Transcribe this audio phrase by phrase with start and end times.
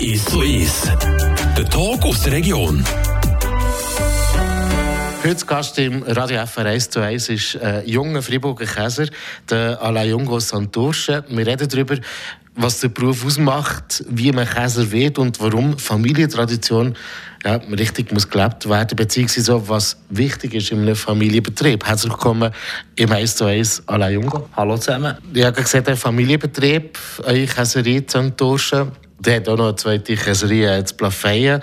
[0.00, 0.92] Ist so ist.
[1.56, 2.84] Der Talk aus der Region.
[5.24, 9.06] Heute Gast im Radio FR 1 zu 1 ist ein junger Freiburger Käser,
[9.50, 11.24] der Alain Jungo Santursche.
[11.28, 11.96] Wir reden darüber,
[12.56, 16.94] was der Beruf ausmacht, wie man Käser wird und warum Familientradition
[17.44, 21.86] ja, richtig muss gelebt werden, beziehungsweise was wichtig ist in einem Familienbetrieb.
[21.86, 22.50] Herzlich willkommen
[22.96, 24.48] im 1 zu 1 Alain Jungo.
[24.56, 25.16] Hallo zusammen.
[25.34, 28.90] Ich habe gesagt, ein Familienbetrieb, eine Käserie Santursche.
[29.20, 31.60] Der hat auch noch eine zweite Käserie in Plafeyen.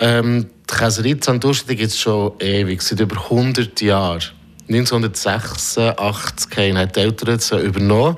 [0.00, 4.20] Ähm, die Käserei Santurce gibt es schon ewig, seit über 100 Jahren.
[4.68, 8.16] 1986 haben die Eltern sie übernommen.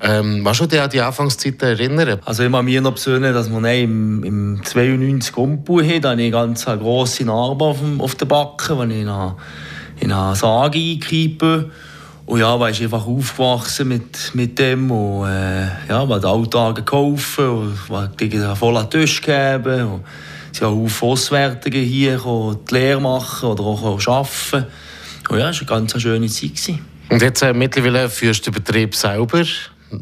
[0.00, 2.20] Ähm, kannst du dich an die Anfangszeit erinnern?
[2.24, 6.00] Also ich kann mich noch besinnen, dass wir im, im 92 umgebaut haben.
[6.00, 9.36] Da hatte ich eine ganz grosse Narbe auf, auf der Backe, als ich in eine,
[10.00, 11.42] in eine Sage eingekriegt
[12.26, 17.90] und ja, ich einfach aufgewachsen mit, mit dem und äh, ja, war Alltag geholfen und
[17.90, 19.92] war gegen einen vollen Tisch gegeben.
[19.92, 20.04] Und
[20.52, 22.20] es sind auch Auswertungen hier,
[22.68, 24.66] die Lehre machen oder auch arbeiten.
[25.28, 26.80] Und ja, es war eine ganz schöne Zeit.
[27.08, 29.44] Und jetzt äh, mittlerweile führst du den Betrieb selber?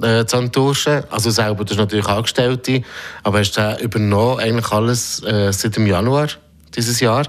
[0.03, 1.05] Äh, Zantursche.
[1.11, 2.83] Also selber, du bist natürlich Angestellte,
[3.23, 6.29] aber hast du übernommen, eigentlich alles äh, seit dem Januar
[6.75, 7.27] dieses Jahr.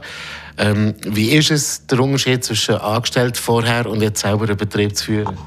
[0.57, 5.05] Ähm, wie ist es der Unterschied zwischen angestellt vorher und jetzt selber einen Betrieb zu
[5.05, 5.37] führen?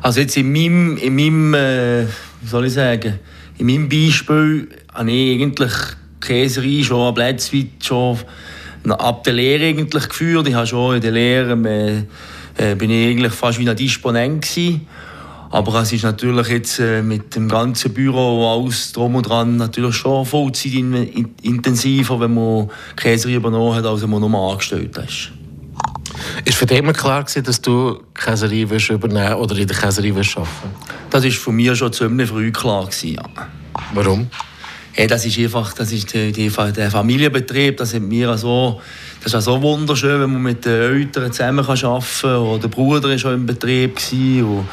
[0.00, 2.06] Also jetzt in meinem, in meinem äh,
[2.40, 3.18] wie soll ich sagen,
[3.58, 5.72] in meinem Beispiel habe ich eigentlich
[6.20, 8.18] Käserei schon Plätzweit schon
[8.88, 10.48] ab der Lehre eigentlich geführt.
[10.48, 12.06] Ich habe schon in der Lehre
[12.56, 14.86] äh, bin ich eigentlich fast wie ein Disponent gewesen.
[15.50, 19.56] Aber es ist natürlich jetzt äh, mit dem ganzen Büro und alles drum und dran
[19.56, 20.72] natürlich schon Vollzeit
[21.42, 25.30] intensiver, wenn man Käse übernommen hat, als wenn man nur angestellt ist.
[26.44, 30.48] Ist für dich immer klar gewesen, dass du Käserei übernehmen oder in der Käserei arbeiten
[31.10, 32.86] Das war von mir schon ziemlich früh klar.
[32.86, 33.22] Gewesen, ja.
[33.94, 34.28] Warum?
[34.96, 37.76] Ja, das ist einfach das ist die, die, der Familienbetrieb.
[37.76, 38.80] Das, mir so,
[39.22, 42.60] das ist auch so wunderschön, wenn man mit den Eltern zusammen arbeiten kann.
[42.60, 43.98] Der Bruder war schon im Betrieb.
[44.12, 44.66] Und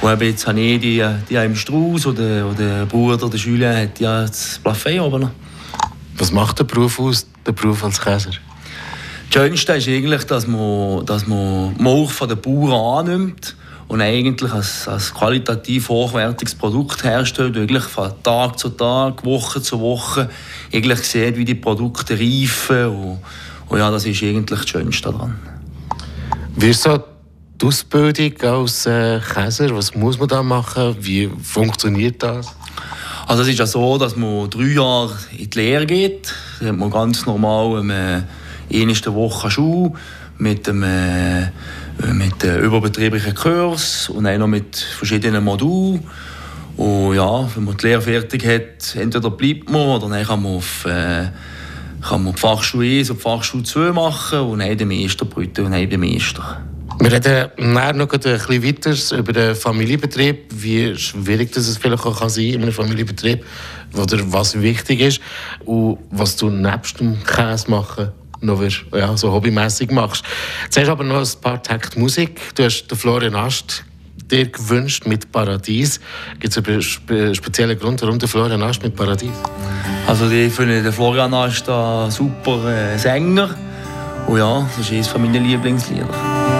[0.00, 3.76] und eben jetzt habe ich die, die im Strauß oder, oder der Bruder, der Schüler
[3.76, 5.30] hat ja das Plafond oben.
[6.16, 8.30] Was macht der Beruf aus, der Beruf als Käser?
[8.30, 13.56] Das Schönste ist eigentlich, dass man, dass man Milch von den Bauern annimmt
[13.88, 19.80] und eigentlich als, als qualitativ hochwertiges Produkt herstellt, wirklich von Tag zu Tag, Woche zu
[19.80, 20.28] Woche,
[20.72, 23.18] eigentlich sieht, wie die Produkte reifen und,
[23.68, 25.38] und ja, das ist eigentlich das Schönste daran.
[26.54, 26.98] Wie ist so
[27.60, 29.74] die Ausbildung als äh, Käser?
[29.74, 30.96] Was muss man da machen?
[31.00, 32.54] Wie funktioniert das?
[33.26, 36.34] Also es ist ja so, dass man drei Jahre in die Lehre geht.
[36.60, 38.28] Da hat man ganz normal eine
[38.70, 39.92] erste Woche Schule
[40.38, 41.50] mit einem, äh,
[42.12, 46.04] mit einem überbetrieblichen Kurs und auch noch mit verschiedenen Modulen.
[46.76, 50.56] Und ja, wenn man die Lehre fertig hat, entweder bleibt man oder dann kann man
[50.56, 51.26] auf, äh,
[52.00, 55.66] kann man die Fachschule 1 und die Fachschule 2 machen und dann den Meister brüten
[55.66, 56.62] und dann den Meister.
[57.00, 62.18] Wir reden nachher noch ein bisschen weiter über den Familienbetrieb, wie schwierig das vielleicht auch
[62.18, 63.44] kann in einem Familienbetrieb
[63.94, 65.20] oder was wichtig ist
[65.64, 70.24] und was du nebst dem Käse machen noch ja, so hobbymäßig machst.
[70.70, 72.40] Zuerst aber noch ein paar Takte Musik.
[72.54, 73.84] Du hast den Florian Ast
[74.30, 76.00] dir gewünscht mit Paradies.
[76.38, 79.32] Gibt es einen spe speziellen Grund, warum der Florian Ast mit Paradies?
[80.06, 83.54] Also ich finde den Florian Ast ein super äh, Sänger
[84.26, 86.57] und ja, das ist eines meiner Lieblingslieder.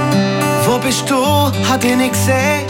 [0.78, 1.16] Wo bist du?
[1.69, 2.65] Hat ich nicht gesehen.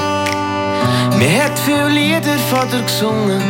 [1.18, 3.42] Mir hat viele Lieder von dir gesungen.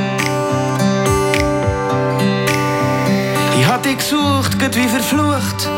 [3.61, 5.69] Ich hab dich gesucht, geht wie verflucht.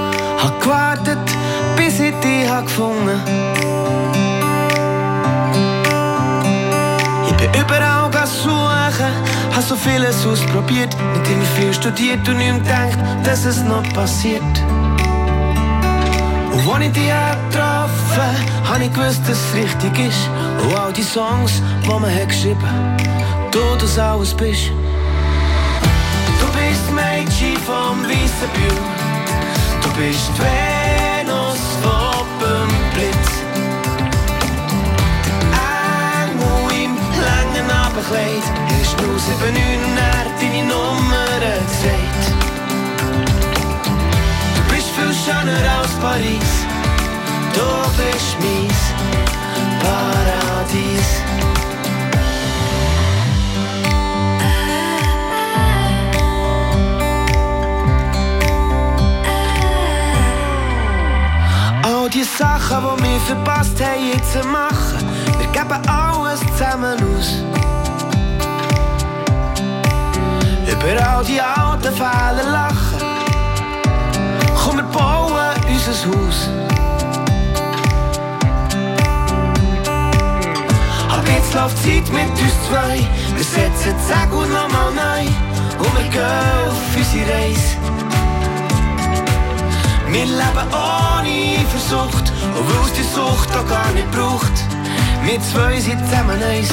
[0.42, 1.18] Hab gewartet,
[1.76, 3.20] bis ich dich hab gefunden.
[7.28, 9.12] Ich bin überall suchen,
[9.54, 14.42] hab so vieles ausprobiert, nicht immer viel studiert und nicht gedacht, dass es noch passiert.
[16.52, 17.12] Und als ich dich
[18.10, 20.28] getroffen habe ich gewusst, dass es richtig ist.
[20.62, 24.70] Und all die Songs, die man hat geschrieben hat, du das alles bist.
[26.40, 28.78] Du bist Mädchen vom weißen Bühl.
[29.82, 30.69] Du bist die
[62.70, 65.04] Sachen, die wir verpasst haben, jetzt machen,
[65.38, 67.50] wir geben alles zusammen aus.
[71.20, 72.98] all die alten Fehler lachen.
[74.56, 75.32] Komm, wir bauen
[75.68, 76.48] unser Haus.
[81.10, 82.98] Ab jetzt läuft Zeit mit uns zwei.
[83.34, 85.26] Wir setzen die Segel nochmal neu.
[85.78, 87.99] Und wir gehen auf unsere Reise.
[90.12, 94.52] Wir leben ohne Versucht, obwohl es die Sucht auch gar nicht braucht.
[95.24, 96.68] Wir zwei sind zusammen eins.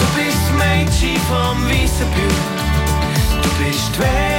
[0.00, 3.42] Du bist Mädchen vom weißen Bühl.
[3.42, 4.35] Du bist die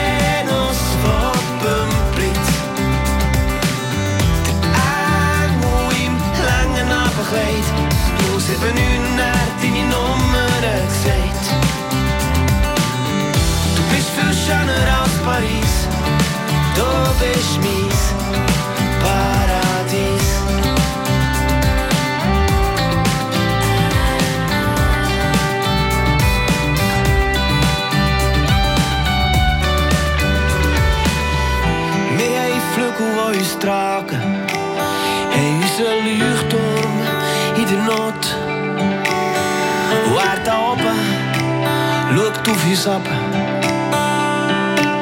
[42.88, 43.02] ab.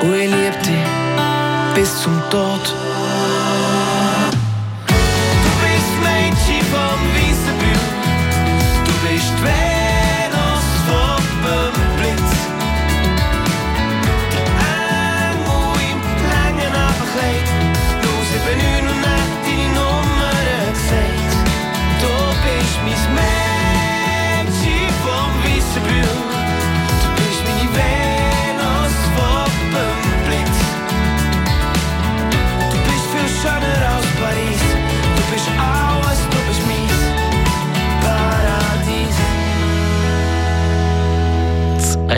[0.02, 2.74] Und ich liebe dich bis zum Tod.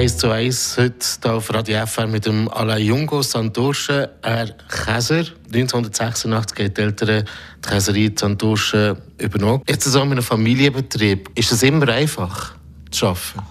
[0.08, 5.26] 1 zu 1 heute hier auf Radio FR mit dem Alain Jungo Santosche, er Käser.
[5.54, 7.26] 1986 hat die Eltern
[7.62, 9.64] die Käserei Santosche übernommen.
[9.68, 11.30] Jetzt zusammen in einem Familienbetrieb.
[11.36, 12.56] Ist es immer einfach
[12.90, 13.42] zu arbeiten?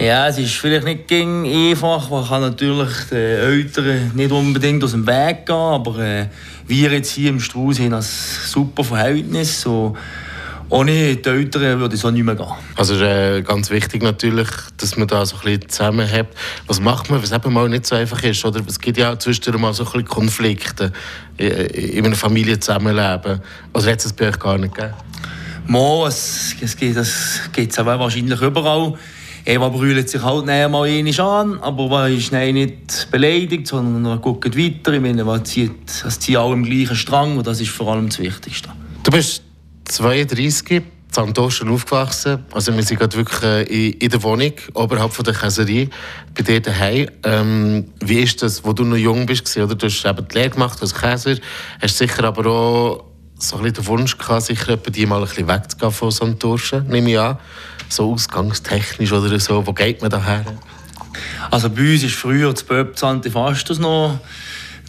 [0.00, 2.08] Ja, es ist vielleicht nicht einfach.
[2.08, 6.28] Man kann natürlich den Eltern nicht unbedingt aus dem Weg gehen, aber äh,
[6.66, 9.60] wir jetzt hier im Strauß haben ein super Verhältnis.
[9.60, 9.94] So,
[10.68, 12.46] ohne die Eltern würde es auch nicht mehr gehen.
[12.76, 16.28] Also äh, ganz wichtig natürlich, dass man da so ein bisschen zusammenhält.
[16.66, 18.44] Was macht man, was eben mal nicht so einfach ist?
[18.44, 20.92] Oder es gibt ja zwischendurch mal so ein bisschen Konflikte
[21.36, 23.40] in, in einer Familie zusammenleben.
[23.72, 24.94] Oder hat es bei euch gar nicht gegeben?
[25.68, 28.94] Mal, es, es gibt es gibt's aber wahrscheinlich überall.
[29.44, 34.20] Eva brüllt sich halt näher mal einmal an, aber man ist nicht beleidigt, sondern man
[34.20, 34.92] guckt weiter.
[34.92, 38.08] Ich meine, man zieht, es zieht alle im gleichen Strang und das ist vor allem
[38.08, 38.70] das Wichtigste.
[39.04, 39.45] Du bist
[39.88, 42.44] 32, in Santoschen aufgewachsen.
[42.52, 45.88] Also wir sind gerade wirklich äh, in, der Wohnung, oberhalb von der Käserei,
[46.34, 47.08] bei dir daheim.
[47.22, 49.56] Ähm, wie ist das, wo du noch jung bist?
[49.56, 49.74] Oder?
[49.74, 51.36] Du hast eben die Lehre gemacht als Käser,
[51.80, 53.04] hast sicher aber auch
[53.38, 57.18] so ein den Wunsch gehabt, sicher die mal ein bisschen wegzugehen von Santoschen, nehme ich
[57.18, 57.38] an.
[57.88, 60.44] So ausgangstechnisch oder so, wo geht man daher?
[61.50, 64.18] Also bei uns war früher das Pöp Antifastus noch,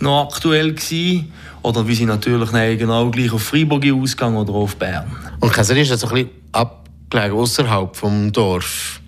[0.01, 0.73] noch aktuell.
[0.73, 1.31] Gewesen.
[1.61, 5.05] Oder wir sind natürlich genau gleich auf Freiburg ausgegangen oder auf Bern.
[5.39, 9.01] Und Käserei ist so ein bisschen abgelegen, außerhalb vom Dorf.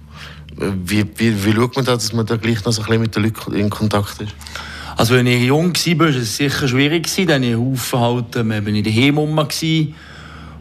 [0.56, 3.15] Wie, wie, wie schaut man da, dass man da gleich noch so ein bisschen mit
[3.15, 4.34] den Leuten in Kontakt ist?
[4.98, 7.10] Also wenn ich jung war, war es sicher schwierig.
[7.25, 9.96] Dann ich Haufen halt, ähm, bin ich daheim rum gewesen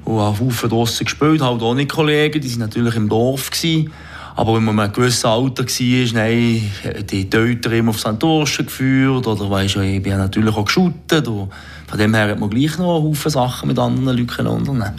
[0.04, 3.50] und habe Haufen draussen gespielt, halt ohne Kollegen, die waren natürlich im Dorf.
[3.50, 3.90] Gewesen.
[4.38, 6.70] Aber wenn man in einem gewissen Alter war, nein,
[7.10, 11.26] die Eltern immer auf Santorschen geführt oder weißt du, ich bin natürlich auch geschuttet.
[11.26, 14.94] Von dem her hat man gleich noch Haufen Sachen mit anderen Leuten unternehmen.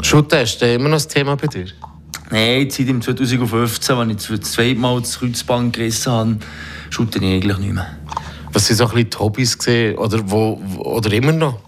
[0.00, 1.66] Schutten, ist das immer noch das Thema bei dir?
[2.30, 6.36] Nein, seit im 2015, als ich das zweite Mal das Kreuzband gerissen habe,
[6.88, 7.94] schutte ich eigentlich nicht mehr.
[8.54, 11.58] Was sind so ein bisschen die Hobbys gesehen oder, wo, oder immer noch?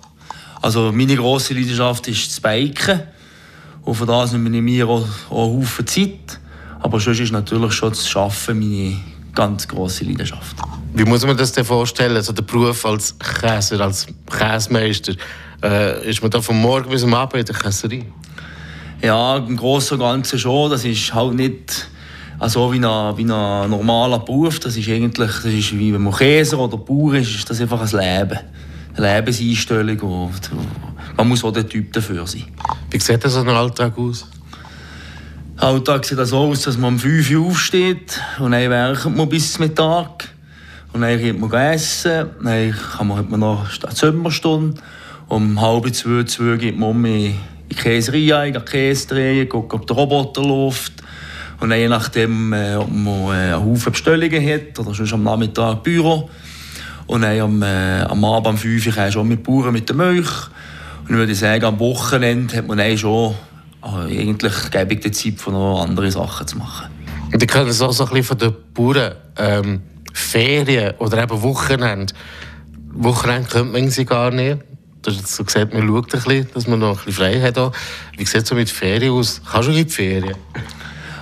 [0.62, 3.02] Also meine grosse Leidenschaft ist das Biken.
[3.82, 6.40] Und von da nimmt mir auch, auch Haufen Zeit.
[6.84, 8.96] Aber sonst ist natürlich schon das Arbeiten meine
[9.34, 10.54] ganz grosse Leidenschaft.
[10.92, 12.14] Wie muss man das denn vorstellen?
[12.14, 15.14] Also der Beruf als Käser, als Käsemeister,
[15.62, 18.04] äh, ist man da vom Morgen bis am Abend in der Käserei?
[19.00, 20.70] Ja, im Großen und Ganzen schon.
[20.70, 21.88] Das ist halt nicht
[22.38, 24.60] also wie, ein, wie ein normaler Beruf.
[24.60, 27.80] Das ist eigentlich, das ist wie wenn man Käser oder Bauer ist, ist das einfach
[27.80, 28.40] ein Leben.
[28.94, 30.00] Eine Lebenseinstellung.
[30.00, 30.50] Und
[31.16, 32.44] man muss auch der Typ dafür sein.
[32.90, 34.26] Wie sieht das so ein Alltag aus?
[35.56, 39.28] Alltag sieht das so aus, dass man um 5 Uhr aufsteht und dann werkt man
[39.28, 40.28] bis Mittag.
[40.92, 44.80] Und dann geht man essen, dann kann man, hat man noch eine Sommerstunde.
[45.28, 47.34] Um halb zwei, zwei geht man um in
[47.70, 50.92] die Käserei, in die Käse drehen, gucken, ob der Roboter läuft.
[51.60, 55.22] Und dann je nachdem, äh, ob man äh, einen Haufen Bestellungen hat oder schon am
[55.22, 56.28] Nachmittag Büro.
[57.06, 60.48] Und dann am, äh, am Abend um 5 Uhr schon mit Bauern mit der Milch.
[61.02, 63.34] Und ich würde sagen, am Wochenende hat man dann schon
[63.84, 66.88] äh, eigentlich gäbe ich die Zeit, für noch andere Sachen zu machen.
[67.32, 69.14] Und ich kenne es auch so ein bisschen von den Bauern.
[69.36, 69.82] Ähm,
[70.14, 72.14] Ferien oder eben Wochenende.
[72.92, 74.58] Wochenende könnte man sie gar nicht.
[75.06, 77.74] Hast jetzt so gesagt, man schaut ein bisschen, dass man noch ein bisschen frei hat.
[78.16, 79.42] Wie sieht es so mit Ferien aus?
[79.44, 80.36] Kannst du in die Ferien?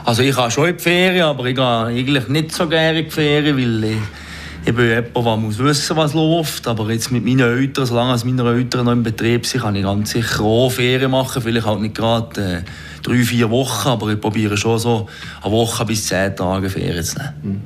[0.04, 3.04] Also ich kann schon in die Ferien, aber ich gehe eigentlich nicht so gerne in
[3.06, 3.96] die Ferien, weil
[4.64, 6.66] ich, bin jemand, der muss wissen, was läuft.
[6.68, 10.10] Aber jetzt mit meinen Eltern, solange meine Eltern noch im Betrieb sind, kann ich ganz
[10.10, 11.42] sicher auch Ferien machen.
[11.42, 12.62] Vielleicht halt nicht gerade äh,
[13.02, 15.08] drei, vier Wochen, aber ich probiere schon so
[15.42, 17.62] eine Woche bis zehn Tage Ferien zu nehmen.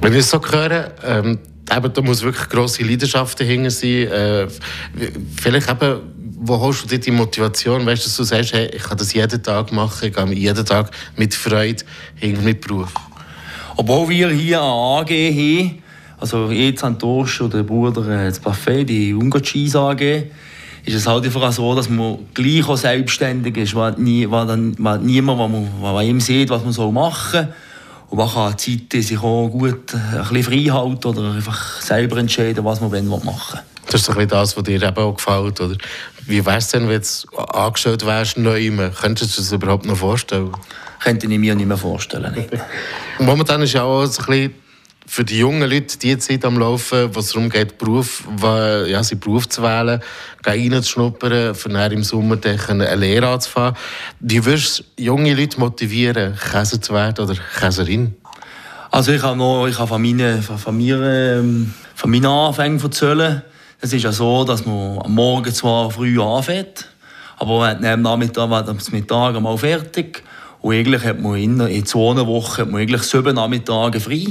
[0.00, 1.38] Wenn ich es so höre, ähm,
[1.74, 3.90] eben, da muss wirklich grosse Leidenschaft dahinter sein.
[3.90, 4.46] Äh,
[5.40, 6.00] vielleicht eben,
[6.44, 7.84] wo holst du dir die Motivation?
[7.84, 10.64] Weißt du, dass du sagst, hey, ich kann das jeden Tag machen, ich gehe jeden
[10.64, 11.82] Tag mit Freude
[12.14, 12.92] hin mit Beruf.
[13.76, 15.81] Obwohl wir hier eine AG haben,
[16.22, 20.00] also jetzt an Dorsch oder der Bruder äh, das Buffet, die Ungo Cheese AG,
[20.84, 23.74] ist es halt einfach so, dass man gleich auch selbstständig ist.
[23.74, 24.48] Hat, nie, hat,
[24.78, 27.48] man hat niemand, der man, man ihm sieht, was man machen soll.
[28.08, 31.80] Und man kann die Zeit sich auch gut äh, ein bisschen frei halten oder einfach
[31.80, 33.60] selber entscheiden, was man machen will.
[33.86, 35.60] Das ist doch das, was dir eben auch gefällt.
[35.60, 35.76] Oder?
[36.26, 38.70] Wie wäre es denn, wenn du angestellt wärst, neu?
[39.00, 40.52] Könntest du dir das überhaupt noch vorstellen?
[41.02, 42.32] Könnte ich mir nicht mehr vorstellen.
[43.18, 44.61] Momentan ist ja auch so ein bisschen
[45.06, 49.20] für die jungen Leute die Zeit am Laufen, wo es darum geht, Beruf, ja, seinen
[49.20, 50.00] Beruf zu wählen,
[50.44, 53.76] reinzuschnuppern, für dann im Sommer eine Lehre anzufangen.
[54.20, 58.14] Wie würdest du junge Leute motivieren, Käser zu werden oder Käserin?
[58.90, 63.42] Also ich habe noch, ich habe von meinen, von, mir, ähm, von meinen Anfängen erzählen.
[63.80, 66.88] Es ist ja so, dass man am Morgen zwar früh anfängt,
[67.38, 70.22] aber am Nachmittag am Mittag mal fertig.
[70.60, 74.26] Und eigentlich hat man in, in zwei Wochen hat man eigentlich sieben Nachmittage frei.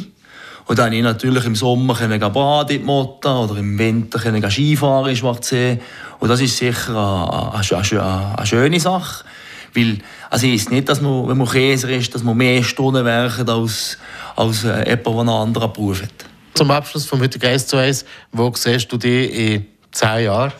[0.65, 5.79] Und dann ich natürlich im Sommer baden in Motta oder im Winter Skifahren in Schwarzsee.
[6.19, 9.25] Und das ist sicher eine, eine, eine schöne Sache.
[9.73, 9.99] Weil,
[10.29, 13.97] also ist nicht, dass man, wenn man Käser ist, dass man mehr Stunden werkt als,
[14.35, 16.09] als äh, jemand, der einen anderen Beruf hat.
[16.53, 20.51] Zum Abschluss vom heutigen 1 zu 1, wo siehst du dich in zehn Jahren?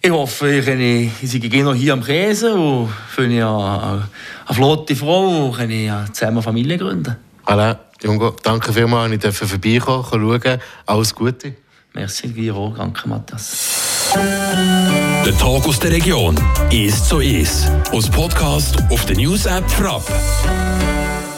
[0.00, 4.08] Ich hoffe, ich, kann, ich sei noch hier am Käse und finde eine,
[4.46, 7.16] eine flotte Frau und kann zusammen Familie gründen.
[7.46, 10.60] Alain, Jungo, danke vielmals, ich durfte vorbeikommen, schauen.
[10.84, 11.54] Alles Gute.
[11.94, 12.74] Merci, Giro.
[12.76, 14.10] Danke, Matthias.
[15.24, 16.38] Der Tag aus der Region
[16.70, 17.70] ist so ist.
[17.92, 20.04] Aus Podcast auf der News App Frapp.